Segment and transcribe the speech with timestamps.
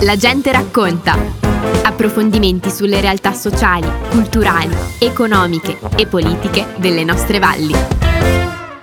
[0.00, 1.16] La gente racconta.
[1.84, 7.72] Approfondimenti sulle realtà sociali, culturali, economiche e politiche delle nostre valli.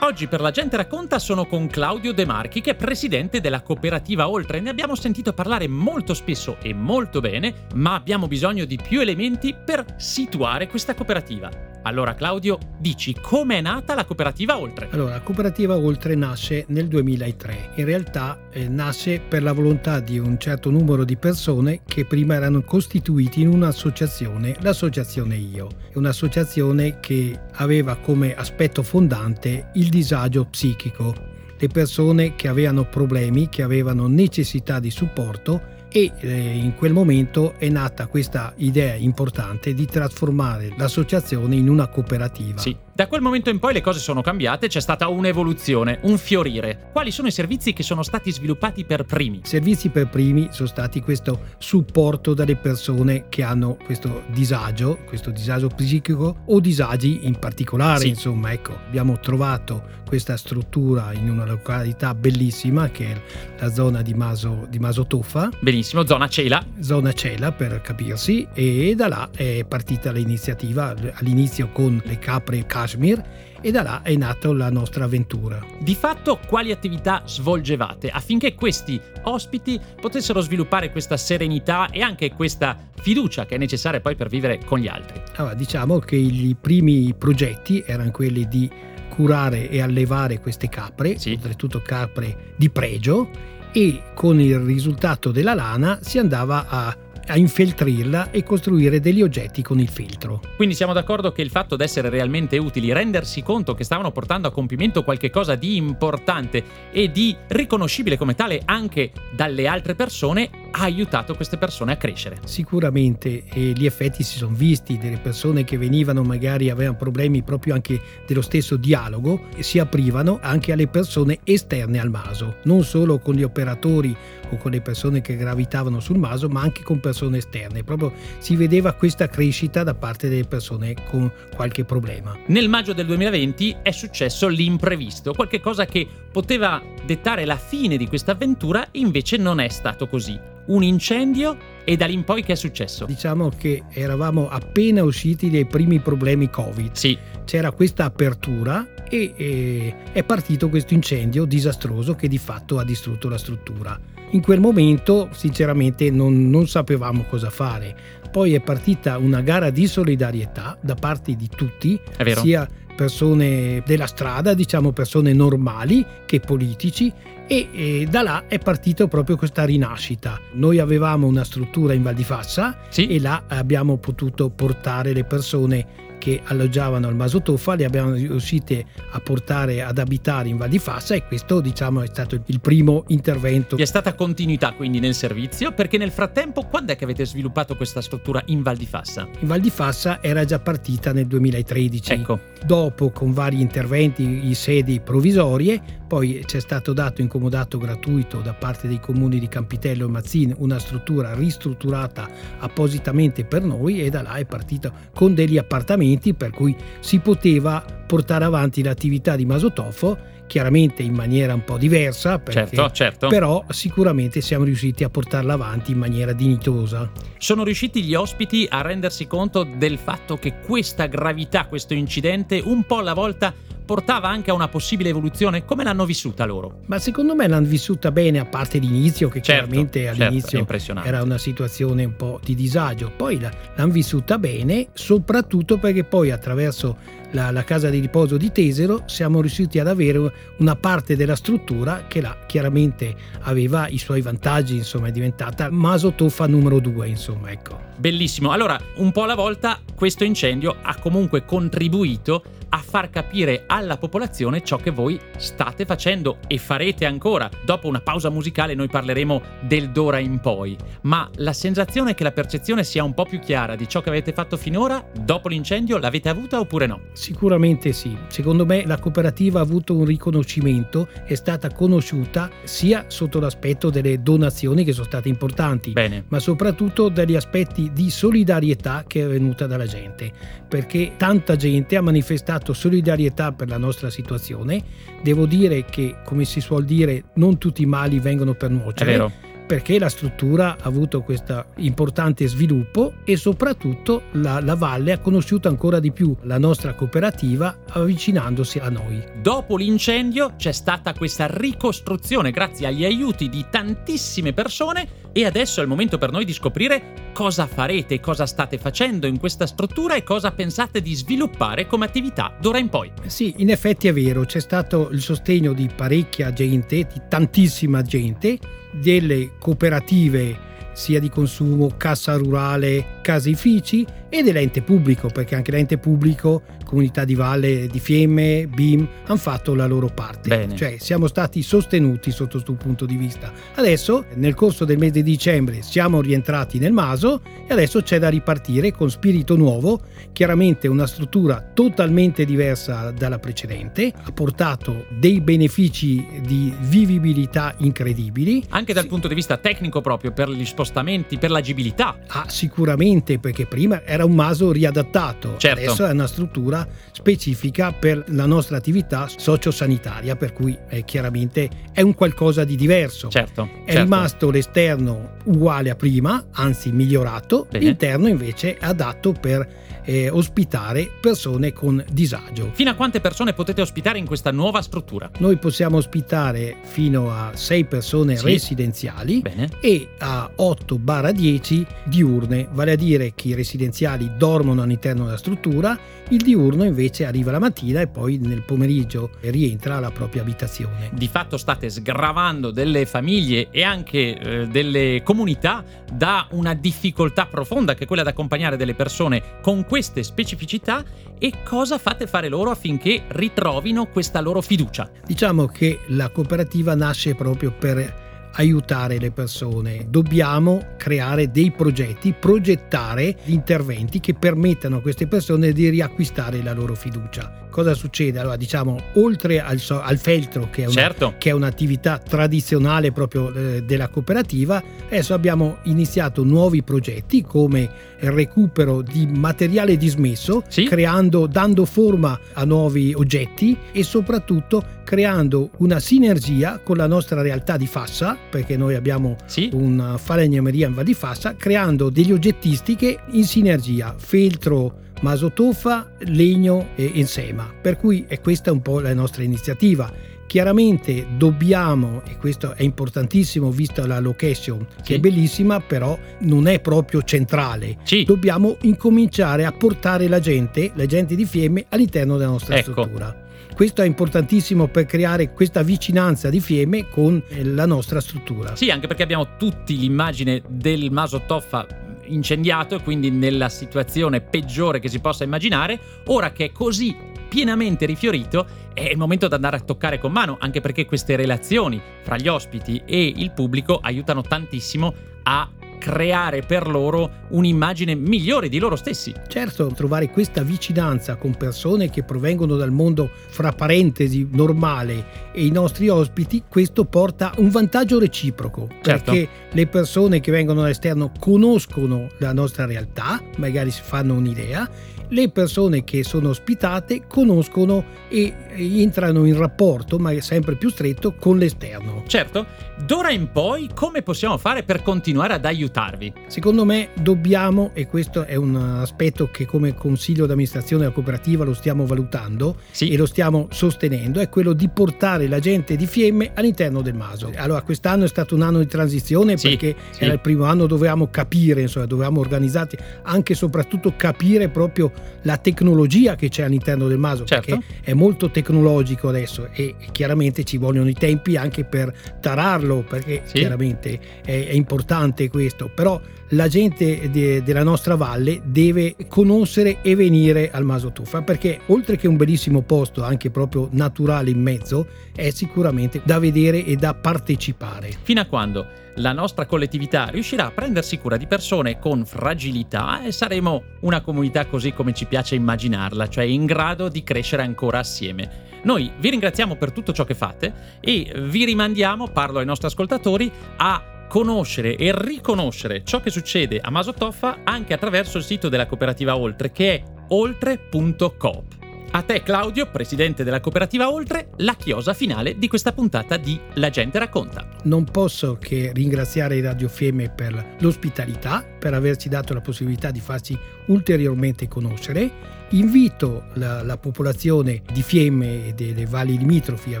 [0.00, 4.28] Oggi per la gente racconta sono con Claudio De Marchi che è presidente della cooperativa
[4.28, 4.60] Oltre.
[4.60, 9.52] Ne abbiamo sentito parlare molto spesso e molto bene, ma abbiamo bisogno di più elementi
[9.52, 11.63] per situare questa cooperativa.
[11.86, 14.88] Allora Claudio, dici come è nata la cooperativa Oltre?
[14.90, 17.72] Allora, la cooperativa Oltre nasce nel 2003.
[17.74, 22.36] In realtà eh, nasce per la volontà di un certo numero di persone che prima
[22.36, 25.68] erano costituiti in un'associazione, l'associazione Io.
[25.92, 31.14] È un'associazione che aveva come aspetto fondante il disagio psichico.
[31.58, 37.54] Le persone che avevano problemi, che avevano necessità di supporto e eh, in quel momento
[37.56, 42.58] è nata questa idea importante di trasformare l'associazione in una cooperativa.
[42.58, 42.76] Sì.
[42.96, 46.90] Da quel momento in poi le cose sono cambiate, c'è stata un'evoluzione, un fiorire.
[46.92, 49.38] Quali sono i servizi che sono stati sviluppati per primi?
[49.38, 55.30] I servizi per primi sono stati questo supporto dalle persone che hanno questo disagio, questo
[55.30, 58.08] disagio psichico o disagi in particolare, sì.
[58.10, 63.20] insomma, ecco, abbiamo trovato questa struttura in una località bellissima che è
[63.58, 65.48] la zona di Maso, di Maso Toffa.
[65.58, 66.64] Benissimo, zona Cela.
[66.78, 73.22] Zona Cela per capirsi e da là è partita l'iniziativa all'inizio con le capre Kashmir
[73.60, 75.64] e da là è nata la nostra avventura.
[75.78, 82.76] Di fatto quali attività svolgevate affinché questi ospiti potessero sviluppare questa serenità e anche questa
[83.00, 85.20] fiducia che è necessaria poi per vivere con gli altri?
[85.36, 88.70] Allora, diciamo che i primi progetti erano quelli di
[89.08, 91.30] curare e allevare queste capre, sì.
[91.30, 93.30] oltretutto capre di pregio,
[93.72, 96.96] e con il risultato della lana si andava a
[97.28, 100.40] a infeltrirla e costruire degli oggetti con il filtro.
[100.56, 104.48] Quindi siamo d'accordo che il fatto di essere realmente utili, rendersi conto che stavano portando
[104.48, 110.82] a compimento qualcosa di importante e di riconoscibile come tale anche dalle altre persone, ha
[110.82, 112.38] aiutato queste persone a crescere.
[112.44, 117.74] Sicuramente e gli effetti si sono visti, delle persone che venivano magari avevano problemi proprio
[117.74, 123.18] anche dello stesso dialogo e si aprivano anche alle persone esterne al maso, non solo
[123.18, 124.14] con gli operatori
[124.50, 127.84] o con le persone che gravitavano sul maso, ma anche con persone esterne.
[127.84, 132.36] Proprio si vedeva questa crescita da parte delle persone con qualche problema.
[132.46, 138.08] Nel maggio del 2020 è successo l'imprevisto, qualche cosa che poteva dettare la fine di
[138.08, 140.52] questa avventura, invece non è stato così.
[140.66, 143.04] Un incendio e da lì in poi che è successo?
[143.04, 146.92] Diciamo che eravamo appena usciti dai primi problemi Covid.
[146.92, 147.18] Sì.
[147.44, 153.28] C'era questa apertura e, e è partito questo incendio disastroso che di fatto ha distrutto
[153.28, 153.98] la struttura.
[154.30, 158.22] In quel momento sinceramente non, non sapevamo cosa fare.
[158.30, 162.00] Poi è partita una gara di solidarietà da parte di tutti,
[162.34, 167.12] sia persone della strada, diciamo persone normali che politici
[167.46, 170.40] e, e, da là è partita proprio questa rinascita.
[170.52, 173.06] Noi avevamo una struttura in Val di Fassa sì.
[173.08, 175.86] e là abbiamo potuto portare le persone
[176.24, 181.14] che alloggiavano al Masotoffa, le abbiamo riuscite a portare ad abitare in Val di Fassa
[181.14, 183.76] e questo diciamo è stato il primo intervento.
[183.76, 187.76] Vi è stata continuità quindi nel servizio perché nel frattempo quando è che avete sviluppato
[187.76, 189.28] questa struttura in Val di Fassa?
[189.40, 192.12] In Val di Fassa era già partita nel 2013.
[192.12, 192.40] Ecco.
[192.64, 198.54] Dopo con vari interventi in sedi provvisorie, poi c'è stato dato in comodato gratuito da
[198.54, 202.30] parte dei comuni di Campitello e Mazzin una struttura ristrutturata
[202.60, 207.18] appositamente per noi e da là è partita con degli appartamenti strumenti per cui si
[207.18, 213.28] poteva portare avanti l'attività di Masotofo chiaramente in maniera un po' diversa, perché, certo, certo.
[213.28, 217.10] però sicuramente siamo riusciti a portarla avanti in maniera dignitosa.
[217.38, 222.84] Sono riusciti gli ospiti a rendersi conto del fatto che questa gravità, questo incidente, un
[222.84, 225.64] po' alla volta portava anche a una possibile evoluzione?
[225.64, 226.80] Come l'hanno vissuta loro?
[226.86, 231.02] Ma secondo me l'hanno vissuta bene, a parte l'inizio, che certo, chiaramente certo, all'inizio certo,
[231.02, 233.12] era una situazione un po' di disagio.
[233.14, 239.02] Poi l'hanno vissuta bene, soprattutto perché poi attraverso la, la, casa di riposo di Tesero
[239.06, 244.76] siamo riusciti ad avere una parte della struttura che là chiaramente aveva i suoi vantaggi,
[244.76, 247.92] insomma è diventata Masotoffa numero due, insomma ecco.
[247.96, 252.42] Bellissimo, allora un po' alla volta questo incendio ha comunque contribuito
[252.74, 257.48] a far capire alla popolazione ciò che voi state facendo e farete ancora.
[257.64, 262.24] Dopo una pausa musicale noi parleremo del d'ora in poi, ma la sensazione è che
[262.24, 265.98] la percezione sia un po' più chiara di ciò che avete fatto finora, dopo l'incendio
[265.98, 267.00] l'avete avuta oppure no?
[267.24, 268.14] Sicuramente sì.
[268.26, 274.20] Secondo me la cooperativa ha avuto un riconoscimento, è stata conosciuta sia sotto l'aspetto delle
[274.20, 276.24] donazioni che sono state importanti, Bene.
[276.28, 280.30] ma soprattutto dagli aspetti di solidarietà che è venuta dalla gente,
[280.68, 284.82] perché tanta gente ha manifestato solidarietà per la nostra situazione.
[285.22, 289.53] Devo dire che, come si suol dire, non tutti i mali vengono per nuocere.
[289.66, 295.68] Perché la struttura ha avuto questo importante sviluppo e soprattutto la, la, Valle ha conosciuto
[295.68, 299.22] ancora di più la nostra cooperativa avvicinandosi a noi.
[299.40, 305.82] Dopo l'incendio c'è stata questa ricostruzione grazie agli aiuti di tantissime persone e adesso è
[305.82, 310.22] il momento per noi di scoprire cosa farete, cosa state facendo in questa struttura e
[310.22, 313.12] cosa pensate di sviluppare come attività d'ora in poi.
[313.26, 318.58] Sì, in effetti è vero, c'è stato il sostegno di parecchia gente, di tantissima gente,
[318.92, 326.62] delle cooperative sia di consumo, cassa rurale, caseifici e dell'ente pubblico, perché anche l'ente pubblico,
[326.84, 330.48] Comunità di Valle di Fiemme, BIM, hanno fatto la loro parte.
[330.48, 330.76] Bene.
[330.76, 333.50] Cioè siamo stati sostenuti sotto questo punto di vista.
[333.76, 338.28] Adesso, nel corso del mese di dicembre, siamo rientrati nel Maso e adesso c'è da
[338.28, 340.00] ripartire con spirito nuovo,
[340.32, 348.62] chiaramente una struttura totalmente diversa dalla precedente, ha portato dei benefici di vivibilità incredibili.
[348.68, 349.08] Anche dal sì.
[349.08, 352.18] punto di vista tecnico proprio, per gli spostamenti, per l'agibilità.
[352.26, 355.80] Ah, sicuramente, perché prima era un Maso riadattato, certo.
[355.80, 362.00] adesso è una struttura specifica per la nostra attività sociosanitaria, per cui eh, chiaramente è
[362.00, 363.28] un qualcosa di diverso.
[363.28, 364.02] Certo, è certo.
[364.02, 367.84] rimasto l'esterno uguale a prima, anzi migliorato, Bene.
[367.84, 372.70] l'interno invece è adatto per eh, ospitare persone con disagio.
[372.74, 375.30] Fino a quante persone potete ospitare in questa nuova struttura?
[375.38, 378.44] Noi possiamo ospitare fino a 6 persone Sì.
[378.46, 379.68] residenziali Bene.
[379.80, 385.98] e a 8-10 diurne, vale a dire che i residenziali dormono all'interno della struttura,
[386.28, 391.10] il diurno invece arriva la mattina e poi nel pomeriggio rientra alla propria abitazione.
[391.12, 397.94] Di fatto state sgravando delle famiglie e anche eh, delle comunità da una difficoltà profonda
[397.94, 401.04] che è quella di accompagnare delle persone con queste specificità
[401.38, 405.08] e cosa fate fare loro affinché ritrovino questa loro fiducia?
[405.24, 410.06] Diciamo che la cooperativa nasce proprio per aiutare le persone.
[410.08, 416.96] Dobbiamo creare dei progetti, progettare interventi che permettano a queste persone di riacquistare la loro
[416.96, 417.63] fiducia.
[417.74, 418.38] Cosa succede?
[418.38, 421.34] Allora, diciamo, oltre al, so- al feltro, che è, una, Certo.
[421.38, 427.90] che è un'attività tradizionale proprio eh, della cooperativa, adesso abbiamo iniziato nuovi progetti come
[428.20, 430.84] il recupero di materiale dismesso, Sì.
[430.84, 437.76] creando, dando forma a nuovi oggetti e soprattutto creando una sinergia con la nostra realtà
[437.76, 439.70] di Fassa, perché noi abbiamo Sì?
[439.72, 447.10] una falegnameria in Val di Fassa, creando degli oggettistiche in sinergia, feltro, masotoffa, legno e
[447.14, 447.72] insema.
[447.80, 450.12] Per cui è questa un po' la nostra iniziativa.
[450.46, 455.14] Chiaramente dobbiamo, e questo è importantissimo vista la location, che Sì.
[455.14, 457.96] è bellissima, però non è proprio centrale.
[458.04, 458.24] Sì.
[458.24, 462.92] Dobbiamo incominciare a portare la gente, la gente di Fiemme, all'interno della nostra Ecco.
[462.92, 463.42] struttura.
[463.74, 468.76] Questo è importantissimo per creare questa vicinanza di Fiemme con eh, la nostra struttura.
[468.76, 471.84] Sì, anche perché abbiamo tutti l'immagine del Maso Toffa
[472.26, 475.98] incendiato e quindi nella situazione peggiore che si possa immaginare.
[476.26, 477.16] Ora che è così
[477.48, 482.00] pienamente rifiorito, è il momento di andare a toccare con mano, anche perché queste relazioni
[482.22, 485.68] fra gli ospiti e il pubblico aiutano tantissimo a
[486.04, 489.32] creare per loro un'immagine migliore di loro stessi.
[489.48, 495.70] Certo, trovare questa vicinanza con persone che provengono dal mondo, fra parentesi, normale e i
[495.70, 499.32] nostri ospiti, questo porta un vantaggio reciproco, Certo.
[499.32, 504.86] perché le persone che vengono dall'esterno conoscono la nostra realtà, magari si fanno un'idea,
[505.28, 511.58] le persone che sono ospitate conoscono e entrano in rapporto, ma sempre più stretto, con
[511.58, 512.22] l'esterno.
[512.26, 512.66] Certo,
[513.04, 516.32] d'ora in poi come possiamo fare per continuare ad aiutarvi?
[516.46, 521.74] Secondo me dobbiamo, e questo è un aspetto che come consiglio d'amministrazione della cooperativa lo
[521.74, 523.10] stiamo valutando Sì.
[523.10, 527.50] e lo stiamo sostenendo, è quello di portare la gente di Fiemme all'interno del Maso.
[527.56, 530.24] Allora quest'anno è stato un anno di transizione Sì, perché sì.
[530.24, 535.12] era il primo anno, dovevamo capire, insomma, dovevamo organizzarci, anche e soprattutto capire proprio
[535.42, 537.76] la tecnologia che c'è all'interno del Maso, Certo.
[537.78, 543.42] perché è molto tecnologico adesso e chiaramente ci vogliono i tempi anche per tararlo, perché
[543.44, 543.58] Sì.
[543.58, 550.14] chiaramente è, è importante questo, però la gente de- della nostra valle deve conoscere e
[550.14, 555.06] venire al Maso Tuffa perché oltre che un bellissimo posto anche proprio naturale in mezzo
[555.34, 558.10] è sicuramente da vedere e da partecipare.
[558.22, 563.32] Fino a quando la nostra collettività riuscirà a prendersi cura di persone con fragilità e
[563.32, 568.72] saremo una comunità così come ci piace immaginarla, cioè in grado di crescere ancora assieme.
[568.82, 573.50] Noi vi ringraziamo per tutto ciò che fate e vi rimandiamo, parlo ai nostri ascoltatori,
[573.76, 579.36] a conoscere e riconoscere ciò che succede a Masotoffa anche attraverso il sito della cooperativa
[579.36, 581.83] Oltre che è oltre.coop.
[582.16, 586.88] A te Claudio, presidente della cooperativa Oltre, la chiosa finale di questa puntata di La
[586.88, 587.66] gente racconta.
[587.82, 593.54] Non posso che ringraziare Radio Fiemme per l'ospitalità, per averci dato la possibilità di farci
[593.88, 595.52] ulteriormente conoscere.
[595.70, 600.00] Invito la, la, popolazione di Fiemme e delle valli limitrofi a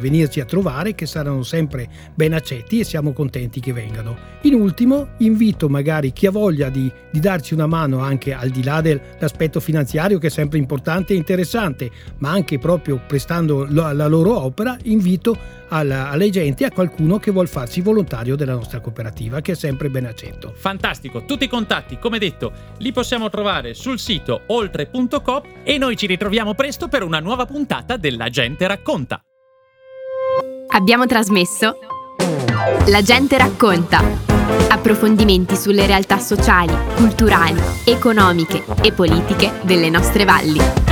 [0.00, 4.16] venirci a trovare, che saranno sempre ben accetti e siamo contenti che vengano.
[4.42, 8.62] In ultimo, invito magari chi ha voglia di, di darci una mano anche al di
[8.62, 14.06] là dell'aspetto finanziario, che è sempre importante e interessante, ma anche proprio prestando la, la
[14.06, 15.36] loro opera, invito
[15.74, 19.90] alla, alle gente, a qualcuno che vuol farsi volontario della nostra cooperativa, che è sempre
[19.90, 20.52] ben accetto.
[20.54, 26.06] Fantastico, tutti i contatti, come detto, li possiamo trovare sul sito oltre.com e noi ci
[26.06, 29.20] ritroviamo presto per una nuova puntata della Gente Racconta.
[30.68, 31.78] Abbiamo trasmesso
[32.86, 34.02] La Gente Racconta.
[34.68, 40.83] Approfondimenti sulle realtà sociali, culturali, economiche e politiche delle nostre valli.